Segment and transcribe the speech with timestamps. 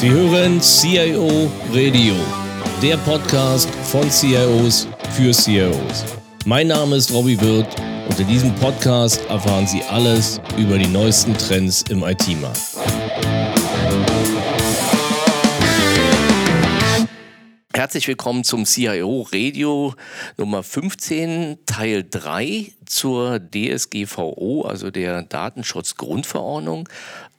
[0.00, 2.14] Sie hören CIO Radio,
[2.80, 6.06] der Podcast von CIOs für CIOs.
[6.46, 11.34] Mein Name ist Robbie Wirth und in diesem Podcast erfahren Sie alles über die neuesten
[11.34, 12.62] Trends im IT-Markt.
[17.74, 19.94] Herzlich willkommen zum CIO Radio
[20.38, 26.88] Nummer 15, Teil 3 zur DSGVO, also der Datenschutzgrundverordnung.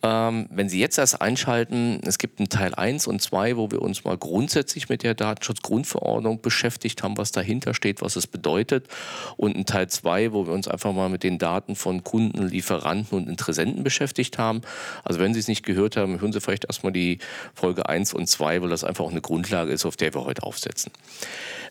[0.02, 3.82] Ähm, wenn Sie jetzt erst einschalten, es gibt einen Teil 1 und 2, wo wir
[3.82, 8.88] uns mal grundsätzlich mit der Datenschutzgrundverordnung beschäftigt haben, was dahinter steht, was es bedeutet.
[9.36, 13.18] Und einen Teil 2, wo wir uns einfach mal mit den Daten von Kunden, Lieferanten
[13.18, 14.62] und Interessenten beschäftigt haben.
[15.04, 17.18] Also wenn Sie es nicht gehört haben, hören Sie vielleicht erstmal die
[17.54, 20.44] Folge 1 und 2, weil das einfach auch eine Grundlage ist, auf der wir heute
[20.44, 20.92] aufsetzen.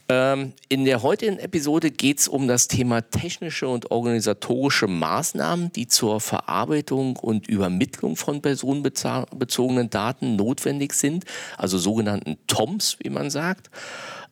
[0.08, 5.88] Ähm, in der heutigen Episode geht es um das Thema technische und organisatorische Maßnahmen, die
[5.88, 11.26] zur Verarbeitung und Übermittlung von personenbezogenen Daten notwendig sind,
[11.58, 13.70] also sogenannten TOMs, wie man sagt.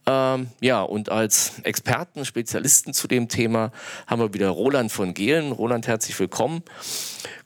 [0.06, 3.72] Ähm, ja, und als Experten, Spezialisten zu dem Thema
[4.08, 5.52] haben wir wieder Roland von Gehlen.
[5.52, 6.64] Roland, herzlich willkommen.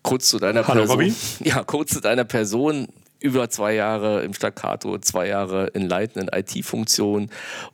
[0.01, 0.99] Kurz zu deiner Hallo, Person.
[0.99, 1.13] Robby.
[1.43, 2.87] Ja, kurz zu deiner Person
[3.23, 7.29] über zwei Jahre im Staccato, zwei Jahre in leitenden IT-Funktionen,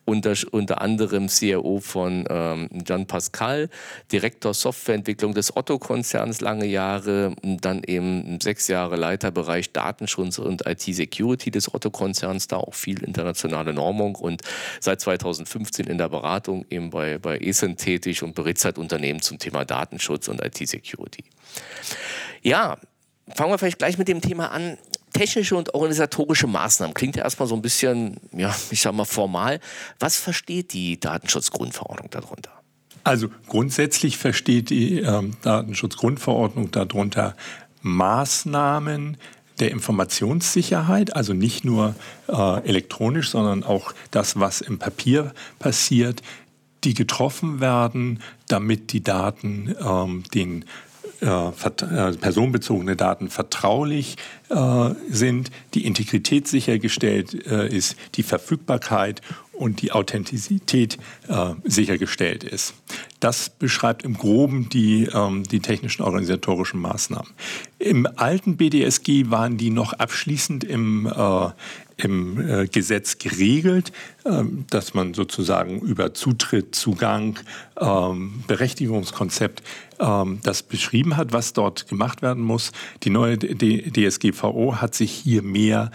[0.05, 3.69] unter, unter anderem CIO von ähm, Gian Pascal,
[4.11, 11.73] Direktor Softwareentwicklung des Otto-Konzerns lange Jahre, dann eben sechs Jahre Leiterbereich Datenschutz und IT-Security des
[11.73, 14.43] Otto-Konzerns, da auch viel internationale Normung und
[14.79, 19.39] seit 2015 in der Beratung eben bei, bei ESEN tätig und berät seit Unternehmen zum
[19.39, 21.23] Thema Datenschutz und IT-Security.
[22.43, 22.77] Ja,
[23.35, 24.77] fangen wir vielleicht gleich mit dem Thema an
[25.13, 26.93] technische und organisatorische Maßnahmen.
[26.93, 29.59] Klingt ja erstmal so ein bisschen, ja, ich sag mal formal.
[29.99, 32.51] Was versteht die Datenschutzgrundverordnung darunter?
[33.03, 37.35] Also grundsätzlich versteht die ähm, Datenschutzgrundverordnung darunter
[37.81, 39.17] Maßnahmen
[39.59, 41.95] der Informationssicherheit, also nicht nur
[42.27, 46.21] äh, elektronisch, sondern auch das, was im Papier passiert,
[46.83, 50.65] die getroffen werden, damit die Daten ähm, den
[51.21, 54.15] äh, äh, personenbezogene Daten vertraulich
[54.49, 59.21] äh, sind, die Integrität sichergestellt äh, ist, die Verfügbarkeit
[59.59, 60.97] und die Authentizität
[61.27, 62.73] äh, sichergestellt ist.
[63.19, 67.29] Das beschreibt im Groben die, ähm, die technischen organisatorischen Maßnahmen.
[67.77, 71.49] Im alten BDSG waren die noch abschließend im, äh,
[72.03, 73.91] im äh, Gesetz geregelt,
[74.25, 77.39] ähm, dass man sozusagen über Zutritt, Zugang,
[77.79, 79.63] ähm, Berechtigungskonzept
[79.99, 82.71] ähm, das beschrieben hat, was dort gemacht werden muss.
[83.03, 85.91] Die neue DSGVO hat sich hier mehr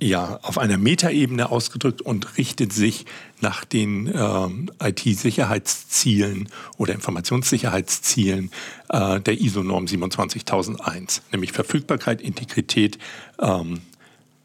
[0.00, 3.04] ja, auf einer Metaebene ausgedrückt und richtet sich
[3.40, 8.50] nach den ähm, IT-Sicherheitszielen oder Informationssicherheitszielen
[8.90, 12.98] äh, der ISO-Norm 27001, nämlich Verfügbarkeit, Integrität,
[13.40, 13.80] ähm,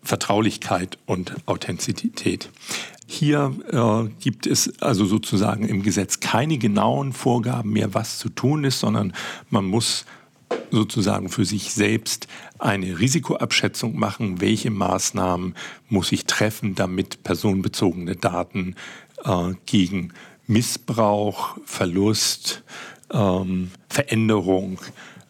[0.04, 2.50] Vertraulichkeit und Authentizität.
[3.08, 8.64] Hier äh, gibt es also sozusagen im Gesetz keine genauen Vorgaben mehr, was zu tun
[8.64, 9.14] ist, sondern
[9.50, 10.06] man muss
[10.72, 12.28] sozusagen für sich selbst
[12.60, 15.56] eine Risikoabschätzung machen, welche Maßnahmen
[15.90, 18.76] muss ich treffen, damit personenbezogene Daten
[19.24, 20.14] äh, gegen
[20.48, 22.64] Missbrauch, Verlust,
[23.12, 24.80] ähm, Veränderung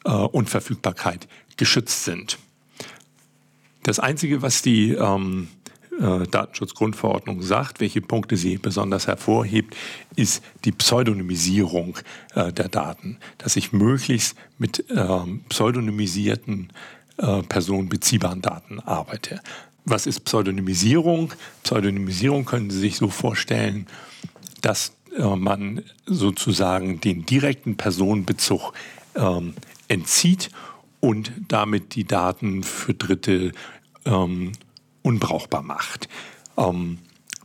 [0.06, 2.38] äh, und Verfügbarkeit geschützt sind.
[3.84, 5.50] Das Einzige, was die ähm,
[6.00, 9.76] äh, Datenschutzgrundverordnung sagt, welche Punkte sie besonders hervorhebt,
[10.16, 11.98] ist die Pseudonymisierung
[12.34, 16.70] äh, der Daten, dass ich möglichst mit ähm, pseudonymisierten
[17.18, 19.42] äh, personenbeziehbaren Daten arbeite.
[19.86, 21.34] Was ist Pseudonymisierung?
[21.64, 23.88] Pseudonymisierung können Sie sich so vorstellen,
[24.62, 28.74] dass äh, man sozusagen den direkten Personenbezug
[29.16, 29.54] ähm,
[29.90, 30.50] entzieht
[31.03, 33.52] und damit die Daten für Dritte
[34.06, 34.53] ähm,
[35.02, 36.08] unbrauchbar macht.
[36.58, 37.00] Ähm,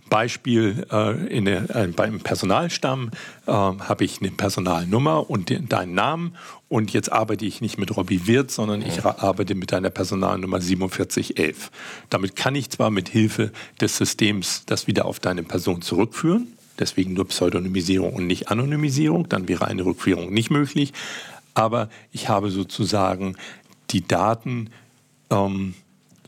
[0.08, 3.10] Beispiel äh, in der, äh, beim Personalstamm
[3.46, 6.36] äh, habe ich eine Personalnummer und den, deinen Namen
[6.68, 11.72] und jetzt arbeite ich nicht mit Robbie Wirth, sondern ich arbeite mit deiner Personalnummer 4711.
[12.10, 13.50] Damit kann ich zwar mit Hilfe
[13.80, 16.46] des Systems das wieder auf deine Person zurückführen,
[16.78, 20.92] deswegen nur Pseudonymisierung und nicht Anonymisierung, dann wäre eine Rückführung nicht möglich,
[21.58, 23.36] aber ich habe sozusagen
[23.90, 24.70] die Daten
[25.30, 25.74] ähm,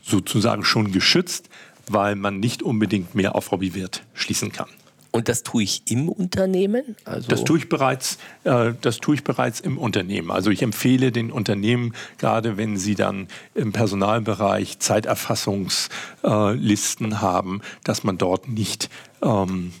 [0.03, 1.49] sozusagen schon geschützt,
[1.87, 4.67] weil man nicht unbedingt mehr auf Robbie Wirth schließen kann.
[5.13, 6.95] Und das tue ich im Unternehmen?
[7.03, 10.31] Also das, tue ich bereits, äh, das tue ich bereits im Unternehmen.
[10.31, 18.05] Also ich empfehle den Unternehmen, gerade wenn sie dann im Personalbereich Zeiterfassungslisten äh, haben, dass
[18.05, 18.89] man dort nicht
[19.21, 19.73] ähm,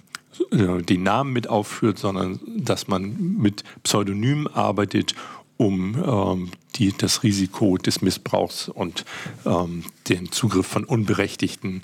[0.51, 5.15] äh, den Namen mit aufführt, sondern dass man mit Pseudonymen arbeitet
[5.61, 9.05] um ähm, die, das Risiko des Missbrauchs und
[9.45, 11.83] ähm, den Zugriff von Unberechtigten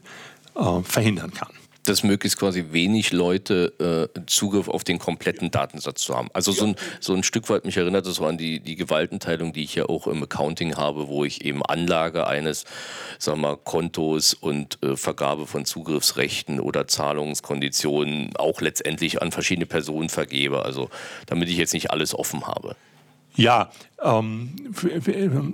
[0.55, 1.49] äh, verhindern kann
[1.85, 6.27] dass möglichst quasi wenig Leute äh, Zugriff auf den kompletten Datensatz zu haben.
[6.33, 9.53] Also so ein, so ein Stück weit mich erinnert das so an die, die Gewaltenteilung,
[9.53, 12.65] die ich ja auch im Accounting habe, wo ich eben Anlage eines,
[13.25, 20.09] wir mal, Kontos und äh, Vergabe von Zugriffsrechten oder Zahlungskonditionen auch letztendlich an verschiedene Personen
[20.09, 20.65] vergebe.
[20.65, 20.89] Also
[21.25, 22.75] damit ich jetzt nicht alles offen habe.
[23.37, 23.69] Ja,
[24.03, 24.49] ähm,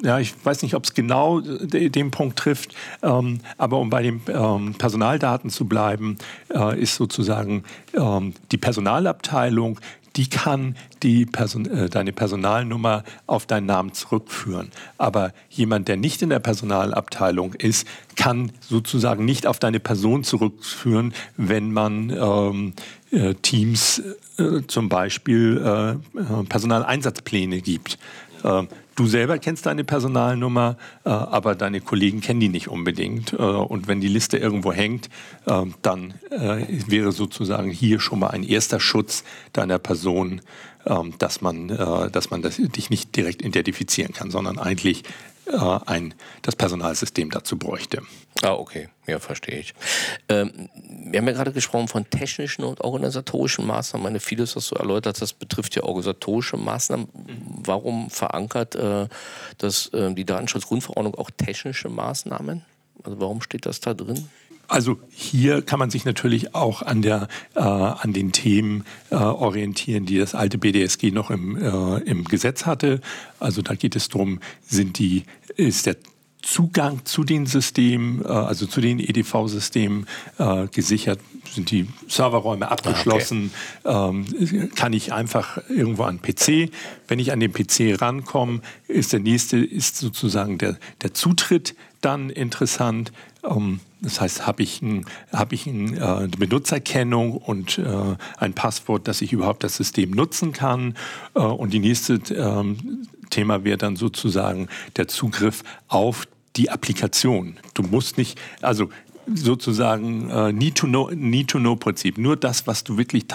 [0.04, 4.22] ja, ich weiß nicht, ob es genau den Punkt trifft, ähm, aber um bei den
[4.30, 6.18] ähm, Personaldaten zu bleiben,
[6.54, 7.64] äh, ist sozusagen
[7.94, 9.80] ähm, die Personalabteilung
[10.16, 14.72] die kann die Person, äh, deine Personalnummer auf deinen Namen zurückführen.
[14.98, 21.14] Aber jemand, der nicht in der Personalabteilung ist, kann sozusagen nicht auf deine Person zurückführen,
[21.38, 22.74] wenn man ähm,
[23.12, 24.02] äh, Teams
[24.38, 27.98] äh, zum Beispiel äh, äh Personaleinsatzpläne gibt.
[28.96, 33.34] Du selber kennst deine Personalnummer, äh, aber deine Kollegen kennen die nicht unbedingt.
[33.34, 35.10] Äh, und wenn die Liste irgendwo hängt,
[35.48, 40.42] äh, dann äh, wäre sozusagen hier schon mal ein erster Schutz deiner Person,
[40.86, 45.04] ähm, dass man, äh, dass man das, dich nicht direkt identifizieren kann, sondern eigentlich
[45.46, 48.02] äh, ein, das Personalsystem dazu bräuchte.
[48.42, 48.90] Ah, okay.
[49.08, 49.74] Ja, verstehe ich.
[50.30, 50.70] Ähm,
[51.06, 54.04] wir haben ja gerade gesprochen von technischen und organisatorischen Maßnahmen.
[54.04, 57.10] Meine, vieles, was du erläutert hast, betrifft ja organisatorische Maßnahmen.
[57.64, 59.08] Warum verankert äh,
[59.58, 62.64] das, äh, die Datenschutzgrundverordnung auch technische Maßnahmen?
[63.04, 64.30] Also warum steht das da drin?
[64.74, 70.08] Also hier kann man sich natürlich auch an, der, äh, an den Themen äh, orientieren,
[70.08, 73.00] die das alte BDSG noch im, äh, im Gesetz hatte.
[73.40, 75.26] Also da geht es darum, sind die,
[75.58, 75.98] ist der
[76.42, 80.08] Zugang zu den Systemen, äh, also zu den EDV-Systemen
[80.40, 81.20] äh, gesichert?
[81.54, 83.52] Sind die Serverräume abgeschlossen?
[83.84, 84.58] Ah, okay.
[84.58, 86.72] ähm, kann ich einfach irgendwo an PC?
[87.08, 92.30] Wenn ich an den PC rankomme, ist der nächste, ist sozusagen der, der Zutritt dann
[92.30, 93.12] interessant.
[93.44, 98.54] Ähm, das heißt, habe ich, ein, hab ich ein, äh, eine Benutzerkennung und äh, ein
[98.54, 100.96] Passwort, dass ich überhaupt das System nutzen kann.
[101.36, 104.68] Äh, und die nächste ähm, Thema wäre dann sozusagen
[104.98, 107.58] der Zugriff auf die Applikation.
[107.74, 108.90] Du musst nicht, also
[109.34, 112.18] sozusagen äh, Need-to-Know-Prinzip.
[112.18, 113.26] Need Nur das, was du wirklich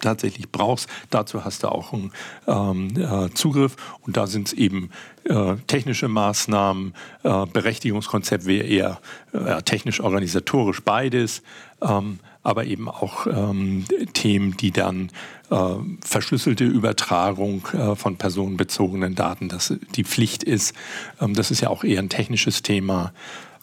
[0.00, 2.12] tatsächlich brauchst, dazu hast du auch einen
[2.46, 3.76] ähm, äh, Zugriff.
[4.02, 4.90] Und da sind es eben
[5.24, 9.00] äh, technische Maßnahmen, äh, Berechtigungskonzept wäre eher
[9.32, 11.42] äh, technisch-organisatorisch beides.
[11.80, 15.10] Ähm, aber eben auch ähm, Themen, die dann
[15.50, 15.56] äh,
[16.00, 17.66] verschlüsselte Übertragung
[17.96, 20.72] von personenbezogenen Daten, dass die Pflicht ist.
[21.20, 23.12] Ähm, das ist ja auch eher ein technisches Thema.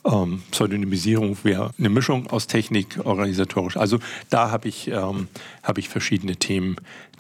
[0.06, 3.78] Ähm, Pseudonymisierung wäre eine Mischung aus Technik, organisatorisch.
[3.78, 5.28] Also da habe ich, ähm,
[5.64, 6.78] hab ich verschiedene Themen,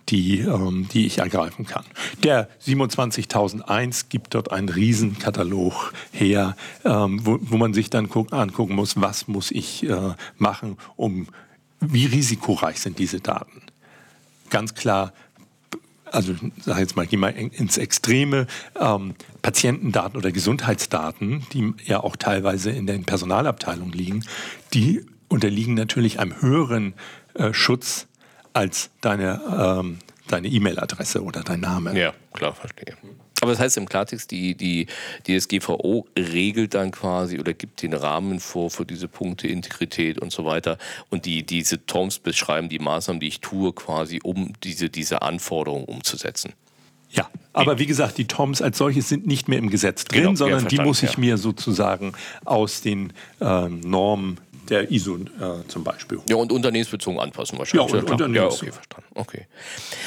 [0.09, 1.85] die, ähm, die ich ergreifen kann.
[2.23, 8.75] Der 27001 gibt dort einen Riesenkatalog her, ähm, wo, wo man sich dann guck, angucken
[8.75, 11.27] muss, was muss ich äh, machen, um
[11.79, 13.61] wie risikoreich sind diese Daten?
[14.49, 15.13] Ganz klar,
[16.13, 18.47] also sag jetzt mal, geh mal ins Extreme,
[18.79, 24.23] ähm, Patientendaten oder Gesundheitsdaten, die ja auch teilweise in den Personalabteilungen liegen,
[24.73, 26.93] die unterliegen natürlich einem höheren
[27.33, 28.07] äh, Schutz
[28.53, 29.41] als deine
[29.81, 31.97] ähm, deine E-Mail-Adresse oder dein Name.
[31.99, 32.95] Ja, klar, verstehe.
[33.43, 34.87] Aber das heißt im Klartext, die, die,
[35.27, 40.31] die DSGVO regelt dann quasi oder gibt den Rahmen vor für diese Punkte Integrität und
[40.31, 40.77] so weiter.
[41.09, 45.83] Und die, diese TOMs beschreiben die Maßnahmen, die ich tue, quasi, um diese, diese Anforderungen
[45.83, 46.53] umzusetzen.
[47.09, 50.35] Ja, aber wie gesagt, die TOMs als solches sind nicht mehr im Gesetz drin, genau,
[50.35, 51.19] sondern die muss ich ja.
[51.19, 52.13] mir sozusagen
[52.45, 54.39] aus den äh, Normen
[54.69, 56.19] der ISO äh, zum Beispiel.
[56.29, 57.91] Ja, und unternehmensbezogen anpassen wahrscheinlich.
[57.91, 59.09] Ja, und ja, ja, okay, verstanden.
[59.15, 59.47] Okay.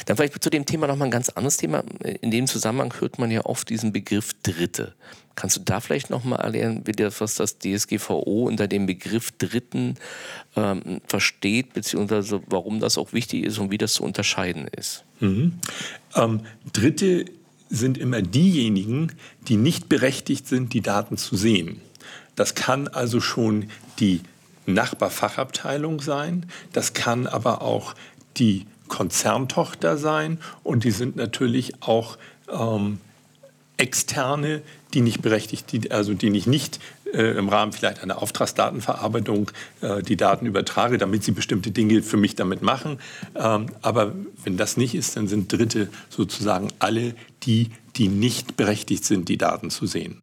[0.07, 1.85] Dann vielleicht zu dem Thema nochmal ein ganz anderes Thema.
[2.21, 4.95] In dem Zusammenhang hört man ja oft diesen Begriff Dritte.
[5.35, 9.97] Kannst du da vielleicht nochmal erklären, wie das, was das DSGVO unter dem Begriff Dritten
[10.57, 15.05] ähm, versteht, beziehungsweise warum das auch wichtig ist und wie das zu unterscheiden ist?
[15.21, 15.59] Mhm.
[16.15, 16.41] Ähm,
[16.73, 17.27] Dritte
[17.69, 19.13] sind immer diejenigen,
[19.49, 21.83] die nicht berechtigt sind, die Daten zu sehen.
[22.35, 24.21] Das kann also schon die
[24.67, 26.47] Nachbarfachabteilung sein.
[26.73, 27.95] Das kann aber auch
[28.37, 32.19] die Konzerntochter sein und die sind natürlich auch
[32.51, 33.01] ähm,
[33.77, 34.63] externe,
[34.95, 36.81] die nicht berechtigt, die, also die ich nicht
[37.13, 42.17] äh, im Rahmen vielleicht einer Auftragsdatenverarbeitung äh, die Daten übertrage, damit sie bestimmte Dinge für
[42.17, 42.99] mich damit machen.
[43.35, 49.05] Ähm, aber wenn das nicht ist, dann sind Dritte sozusagen alle die, die nicht berechtigt
[49.05, 50.21] sind, die Daten zu sehen.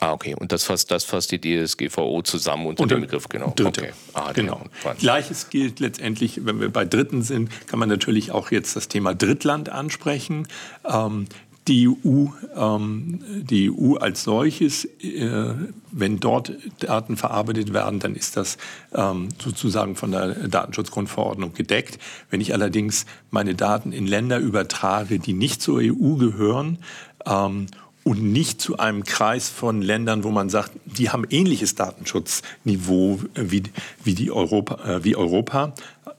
[0.00, 0.34] Ah, okay.
[0.34, 3.52] Und das fasst, das fasst die DSGVO zusammen unter, dem Begriff, genau.
[3.56, 3.82] Dritte.
[3.82, 3.92] Okay.
[4.12, 4.62] Ah, genau.
[4.98, 9.14] Gleiches gilt letztendlich, wenn wir bei Dritten sind, kann man natürlich auch jetzt das Thema
[9.14, 10.48] Drittland ansprechen.
[10.84, 11.26] Ähm,
[11.66, 15.54] die EU, ähm, die EU als solches, äh,
[15.90, 18.58] wenn dort Daten verarbeitet werden, dann ist das
[18.94, 21.98] ähm, sozusagen von der Datenschutzgrundverordnung gedeckt.
[22.28, 26.78] Wenn ich allerdings meine Daten in Länder übertrage, die nicht zur EU gehören
[27.24, 27.66] ähm,
[28.04, 33.62] und nicht zu einem Kreis von Ländern, wo man sagt, die haben ähnliches Datenschutzniveau wie,
[34.04, 35.72] wie, die Europa, äh, wie Europa,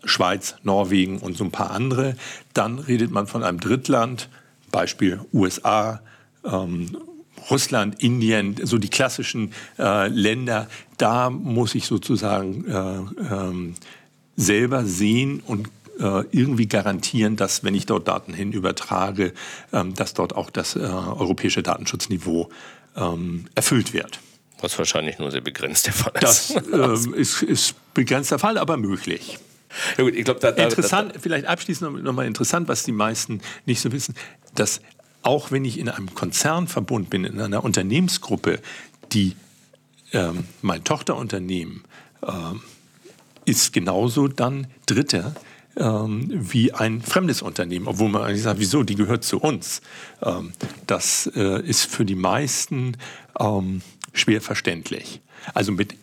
[0.03, 2.15] Schweiz, Norwegen und so ein paar andere,
[2.53, 4.29] dann redet man von einem Drittland,
[4.71, 6.01] Beispiel USA,
[6.43, 6.97] ähm,
[7.49, 13.75] Russland, Indien, so die klassischen äh, Länder, da muss ich sozusagen äh, ähm,
[14.35, 19.33] selber sehen und irgendwie garantieren, dass wenn ich dort Daten hin übertrage,
[19.71, 22.49] ähm, dass dort auch das äh, europäische Datenschutzniveau
[22.95, 24.19] ähm, erfüllt wird.
[24.61, 26.55] Was wahrscheinlich nur sehr begrenzt der Fall ist.
[26.71, 29.37] Das ähm, ist, ist begrenzter Fall, aber möglich.
[29.97, 33.81] Ja gut, glaub, da, da, interessant, da, vielleicht abschließend nochmal interessant, was die meisten nicht
[33.81, 34.15] so wissen,
[34.53, 34.81] dass
[35.21, 38.59] auch wenn ich in einem Konzernverbund bin, in einer Unternehmensgruppe,
[39.11, 39.35] die
[40.13, 41.83] ähm, mein Tochterunternehmen
[42.25, 42.61] ähm,
[43.45, 45.35] ist genauso dann Dritter
[45.77, 49.81] ähm, wie ein fremdes Unternehmen, obwohl man eigentlich sagt, wieso, die gehört zu uns.
[50.21, 50.53] Ähm,
[50.87, 52.97] das äh, ist für die meisten
[53.39, 53.81] ähm,
[54.13, 55.21] schwer verständlich.
[55.53, 55.95] Also mit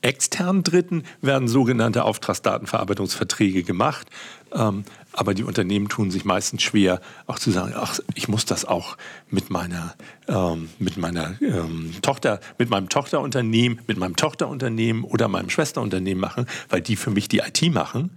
[0.00, 4.08] externen Dritten werden sogenannte Auftragsdatenverarbeitungsverträge gemacht.
[4.52, 8.64] Ähm, aber die Unternehmen tun sich meistens schwer, auch zu sagen, ach, ich muss das
[8.64, 8.96] auch
[9.28, 9.94] mit meiner,
[10.28, 16.46] ähm, mit meiner ähm, Tochter, mit meinem Tochterunternehmen, mit meinem Tochterunternehmen oder meinem Schwesterunternehmen machen,
[16.68, 18.10] weil die für mich die IT machen.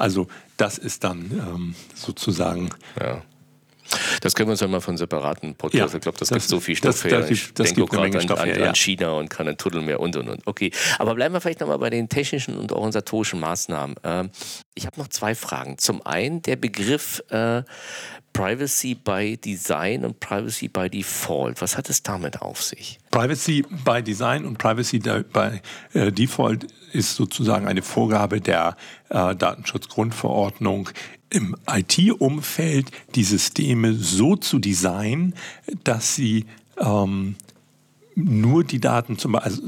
[0.00, 0.26] Also
[0.56, 3.22] das ist dann ähm, sozusagen ja.
[4.20, 5.92] Das können wir uns ja mal von separaten Podcasts.
[5.92, 7.20] Ja, ich glaube, das, das, gibt so viel Stoff das, her.
[7.22, 8.68] Das, ich denke gerade an, an, ja.
[8.68, 10.46] an, China und keinen Tunnel mehr und und und.
[10.46, 13.96] Okay, aber bleiben wir vielleicht nochmal bei den technischen und organisatorischen Maßnahmen.
[14.04, 14.30] Ähm,
[14.74, 15.76] ich habe noch zwei Fragen.
[15.78, 17.64] Zum einen der Begriff äh,
[18.32, 21.60] Privacy by Design und Privacy by Default.
[21.60, 22.99] Was hat es damit auf sich?
[23.10, 25.60] Privacy by Design und Privacy by
[25.94, 28.76] äh, Default ist sozusagen eine Vorgabe der
[29.08, 30.90] äh, Datenschutzgrundverordnung
[31.30, 35.34] im IT-Umfeld die Systeme so zu designen,
[35.84, 36.46] dass sie
[36.78, 37.36] ähm,
[38.16, 39.62] nur die Daten, zum, also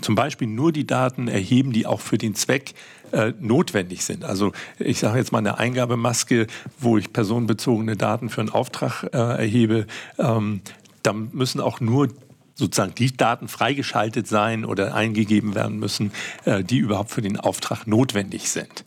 [0.00, 2.74] zum Beispiel nur die Daten erheben, die auch für den Zweck
[3.12, 4.24] äh, notwendig sind.
[4.24, 6.46] Also ich sage jetzt mal eine Eingabemaske,
[6.78, 9.86] wo ich personenbezogene Daten für einen Auftrag äh, erhebe,
[10.18, 10.60] ähm,
[11.02, 12.08] dann müssen auch nur
[12.56, 16.10] sozusagen die Daten freigeschaltet sein oder eingegeben werden müssen,
[16.44, 18.84] äh, die überhaupt für den Auftrag notwendig sind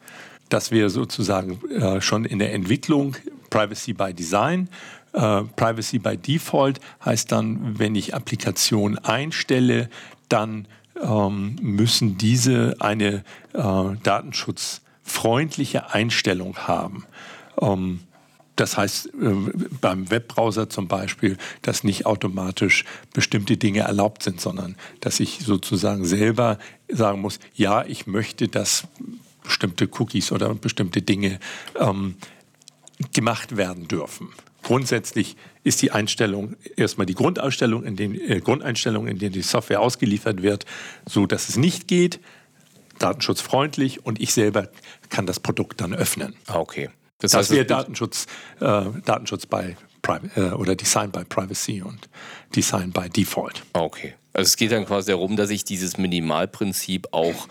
[0.50, 3.16] dass wir sozusagen äh, schon in der Entwicklung
[3.52, 4.68] Privacy by Design,
[5.14, 9.90] äh, Privacy by Default heißt dann, wenn ich Applikationen einstelle,
[10.28, 10.68] dann
[11.02, 13.24] ähm, müssen diese eine
[13.54, 17.06] datenschutzfreundliche Einstellung haben.
[17.62, 18.02] Ähm,
[18.60, 19.10] das heißt, äh,
[19.82, 26.06] beim Webbrowser zum Beispiel, dass nicht automatisch bestimmte Dinge erlaubt sind, sondern dass ich sozusagen
[26.06, 28.84] selber sagen muss, ja, ich möchte, dass
[29.44, 31.40] bestimmte Cookies oder bestimmte Dinge
[31.80, 32.16] ähm,
[33.14, 34.30] gemacht werden dürfen.
[34.62, 39.80] Grundsätzlich ist die Einstellung erstmal die Grundausstellung, in den, äh, Grundeinstellung, in der die Software
[39.80, 40.66] ausgeliefert wird,
[41.08, 42.20] so dass es nicht geht,
[43.00, 44.68] datenschutzfreundlich und ich selber
[45.10, 46.36] kann das Produkt dann öffnen.
[46.48, 46.90] Ah, okay.
[47.20, 48.28] Das, das wäre Datenschutz,
[48.60, 49.76] äh, Datenschutz bei
[50.36, 52.10] äh, oder Design by Privacy und
[52.56, 53.64] Design by Default.
[53.74, 54.16] Ah, okay.
[54.34, 57.48] Also es geht dann quasi darum, dass ich dieses Minimalprinzip auch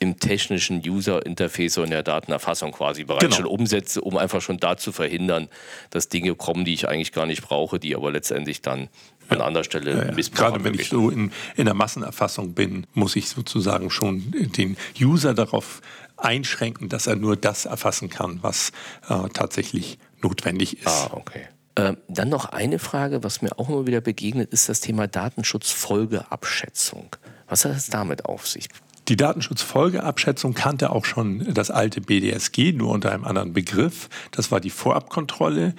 [0.00, 3.36] im technischen User-Interface und der Datenerfassung quasi bereits genau.
[3.36, 5.48] schon umsetze, um einfach schon da zu verhindern,
[5.90, 8.88] dass Dinge kommen, die ich eigentlich gar nicht brauche, die aber letztendlich dann
[9.28, 10.12] an anderer Stelle ja, ja.
[10.12, 10.52] missbrauchen.
[10.52, 15.34] Gerade wenn ich so in, in der Massenerfassung bin, muss ich sozusagen schon den User
[15.34, 15.82] darauf
[16.24, 18.72] einschränken, dass er nur das erfassen kann, was
[19.08, 20.86] äh, tatsächlich notwendig ist.
[20.86, 21.48] Ah, okay.
[21.76, 27.16] Ähm, dann noch eine Frage, was mir auch immer wieder begegnet, ist das Thema Datenschutzfolgeabschätzung.
[27.48, 28.68] Was hat es damit auf sich?
[29.08, 34.08] Die Datenschutzfolgeabschätzung kannte auch schon das alte BDSG, nur unter einem anderen Begriff.
[34.30, 35.74] Das war die Vorabkontrolle.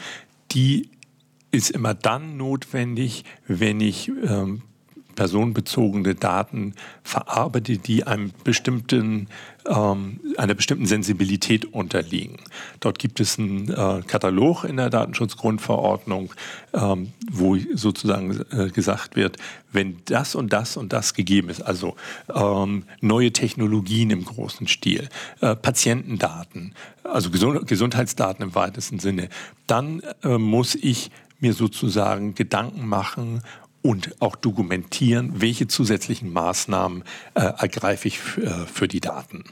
[0.52, 0.90] Die
[1.52, 4.64] ist immer dann notwendig, wenn ich ähm,
[5.22, 6.74] personenbezogene Daten
[7.04, 9.28] verarbeite, die einem bestimmten,
[9.68, 12.38] ähm, einer bestimmten Sensibilität unterliegen.
[12.80, 16.34] Dort gibt es einen äh, Katalog in der Datenschutzgrundverordnung,
[16.74, 19.38] ähm, wo sozusagen äh, gesagt wird,
[19.72, 21.96] wenn das und das und das gegeben ist, also
[22.34, 25.08] ähm, neue Technologien im großen Stil,
[25.42, 26.74] äh, Patientendaten,
[27.04, 29.30] also Gesund Gesundheitsdaten im weitesten Sinne,
[29.68, 31.12] dann äh, muss ich
[31.42, 33.42] mir sozusagen Gedanken machen
[33.82, 39.44] und auch dokumentieren, welche zusätzlichen Maßnahmen äh, ergreife ich äh, für die Daten.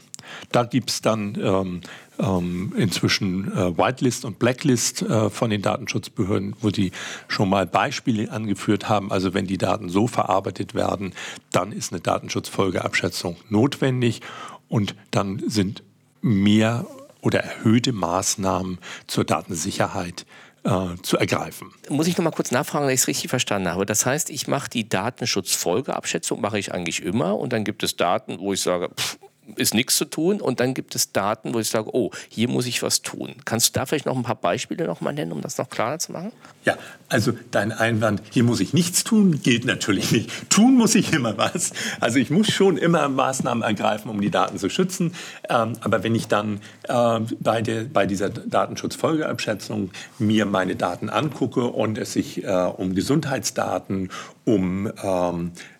[0.52, 1.80] Da gibt es dann ähm,
[2.18, 6.92] ähm, inzwischen äh, Whitelist und Blacklist äh, von den Datenschutzbehörden, wo sie
[7.28, 9.10] schon mal Beispiele angeführt haben.
[9.10, 11.14] Also wenn die Daten so verarbeitet werden,
[11.50, 14.20] dann ist eine Datenschutzfolgeabschätzung notwendig
[14.68, 15.82] und dann sind
[16.22, 16.86] mehr
[17.22, 20.26] oder erhöhte Maßnahmen zur Datensicherheit
[20.64, 21.72] äh, zu ergreifen.
[21.88, 23.86] Muss ich noch mal kurz nachfragen, dass ich es richtig verstanden habe.
[23.86, 28.38] Das heißt, ich mache die Datenschutzfolgeabschätzung, mache ich eigentlich immer und dann gibt es Daten,
[28.38, 29.18] wo ich sage, pff,
[29.56, 32.66] ist nichts zu tun und dann gibt es Daten, wo ich sage, oh, hier muss
[32.66, 33.34] ich was tun.
[33.44, 35.98] Kannst du da vielleicht noch ein paar Beispiele noch mal nennen, um das noch klarer
[35.98, 36.32] zu machen?
[36.64, 36.76] Ja,
[37.08, 40.50] also dein Einwand, hier muss ich nichts tun, gilt natürlich nicht.
[40.50, 41.72] Tun muss ich immer was.
[42.00, 45.14] Also ich muss schon immer Maßnahmen ergreifen, um die Daten zu schützen.
[45.48, 51.64] Ähm, aber wenn ich dann äh, bei, der, bei dieser Datenschutzfolgeabschätzung mir meine Daten angucke
[51.64, 54.10] und es sich äh, um Gesundheitsdaten,
[54.44, 55.52] um ähm,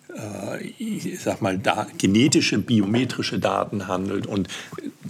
[0.77, 4.27] ich sag mal, da, genetische, biometrische Daten handelt.
[4.27, 4.47] Und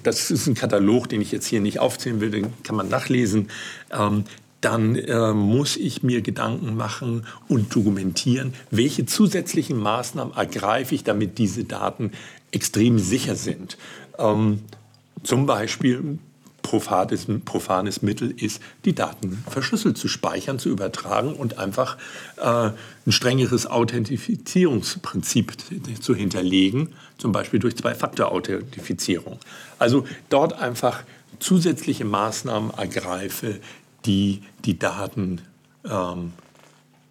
[0.04, 3.50] das ist ein Katalog, den ich jetzt hier nicht aufzählen will, den kann man nachlesen.
[3.92, 4.26] Ähm,
[4.62, 11.40] dann äh, muss ich mir Gedanken machen und dokumentieren, welche zusätzlichen Maßnahmen ergreife ich, damit
[11.40, 12.12] diese Daten
[12.52, 13.78] extrem sicher sind.
[14.20, 14.62] Ähm,
[15.24, 16.20] zum Beispiel
[16.62, 21.98] profanes, profanes Mittel ist, die Daten verschlüsselt zu speichern, zu übertragen und einfach
[22.38, 22.72] äh,
[23.06, 25.54] ein strengeres Authentifizierungsprinzip
[26.02, 29.40] zu hinterlegen, zum Beispiel durch Zwei-Faktor-Authentifizierung.
[29.80, 31.04] Also dort einfach
[31.40, 33.60] zusätzliche Maßnahmen ergreife,
[34.06, 35.42] die die Daten
[35.86, 36.34] ähm,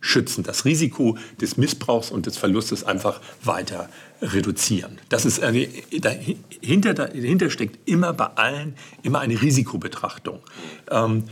[0.00, 3.88] schützen, das Risiko des Missbrauchs und des Verlustes einfach weiter
[4.22, 4.98] reduzieren.
[5.08, 5.68] Das ist eine,
[6.00, 10.40] dahinter, dahinter steckt immer bei allen immer eine Risikobetrachtung.
[10.90, 11.24] Ähm,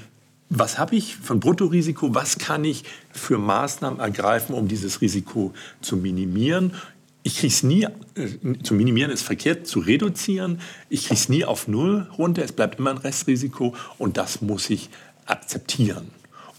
[0.51, 2.15] was habe ich von Bruttorisiko?
[2.15, 6.73] Was kann ich für Maßnahmen ergreifen, um dieses Risiko zu minimieren?
[7.23, 10.61] Ich kriege es nie, äh, zu minimieren ist verkehrt, zu reduzieren.
[10.89, 12.43] Ich kriege es nie auf Null runter.
[12.43, 14.89] Es bleibt immer ein Restrisiko und das muss ich
[15.27, 16.11] akzeptieren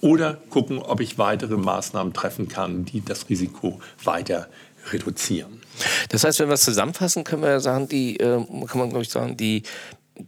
[0.01, 4.47] oder gucken, ob ich weitere Maßnahmen treffen kann, die das Risiko weiter
[4.91, 5.61] reduzieren.
[6.09, 9.09] Das heißt, wenn wir es zusammenfassen, können wir sagen, die, äh, kann man glaube ich
[9.09, 9.63] sagen, die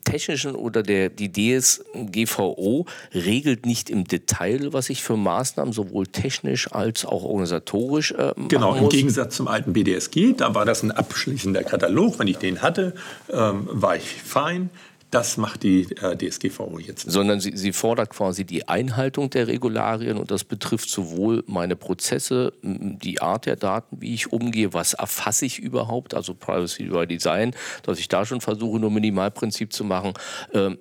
[0.04, 6.72] technischen oder der, die DSGVO regelt nicht im Detail, was ich für Maßnahmen sowohl technisch
[6.72, 11.64] als auch organisatorisch äh, Genau, im Gegensatz zum alten BDSG, da war das ein abschließender
[11.64, 12.20] Katalog.
[12.20, 12.94] Wenn ich den hatte,
[13.30, 14.70] ähm, war ich fein.
[15.12, 17.06] Das macht die äh, DSGVO jetzt.
[17.06, 17.14] Nicht.
[17.14, 22.54] Sondern sie, sie, fordert quasi die Einhaltung der Regularien und das betrifft sowohl meine Prozesse,
[22.64, 27.54] die Art der Daten, wie ich umgehe, was erfasse ich überhaupt, also Privacy by Design,
[27.84, 30.14] dass ich da schon versuche, nur Minimalprinzip zu machen,
[30.54, 30.78] ähm,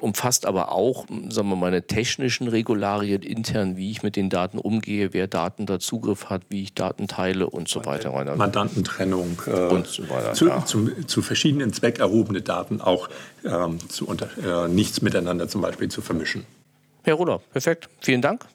[0.00, 5.14] umfasst aber auch, sagen wir, meine technischen Regularien intern, wie ich mit den Daten umgehe,
[5.14, 8.12] wer Daten da Zugriff hat, wie ich Daten teile und so weiter.
[8.36, 10.34] Mandantentrennung äh, und so weiter.
[10.34, 10.64] Zu, ja.
[10.66, 13.08] zu, zu verschiedenen Zweck erhobene Daten auch
[13.44, 16.44] ähm, zu äh, nichts miteinander zum Beispiel zu vermischen.
[17.02, 17.88] Herr Ruder, perfekt.
[18.00, 18.46] Vielen Dank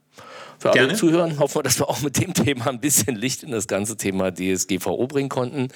[0.60, 0.96] für alle Gerne.
[0.96, 1.40] Zuhören.
[1.40, 4.32] Hoffen wir, dass wir auch mit dem Thema ein bisschen Licht in das ganze Thema
[4.32, 5.70] DSGVO bringen konnten.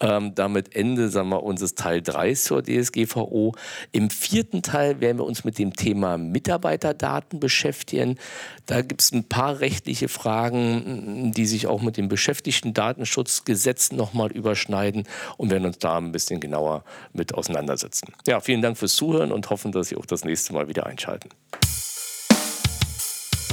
[0.00, 3.54] Ähm, damit Ende sagen wir, unseres Teil 3 zur DSGVO.
[3.92, 8.18] Im vierten Teil werden wir uns mit dem Thema Mitarbeiterdaten beschäftigen.
[8.66, 15.04] Da gibt es ein paar rechtliche Fragen, die sich auch mit dem Beschäftigten-Datenschutzgesetz nochmal überschneiden
[15.36, 18.12] und werden uns da ein bisschen genauer mit auseinandersetzen.
[18.26, 21.28] Ja, vielen Dank fürs Zuhören und hoffen, dass Sie auch das nächste Mal wieder einschalten.